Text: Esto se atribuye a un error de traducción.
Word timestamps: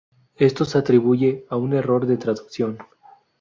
Esto 0.39 0.65
se 0.65 0.79
atribuye 0.79 1.45
a 1.49 1.57
un 1.57 1.73
error 1.73 2.07
de 2.07 2.17
traducción. 2.17 2.79